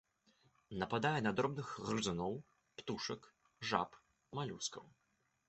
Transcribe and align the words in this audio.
Нападае 0.83 1.19
на 1.25 1.33
дробных 1.39 1.67
грызуноў, 1.89 2.33
птушак, 2.81 3.29
жаб, 3.71 4.01
малюскаў. 4.41 4.85